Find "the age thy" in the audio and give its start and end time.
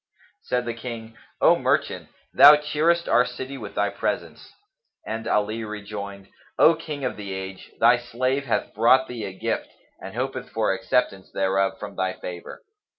7.17-7.97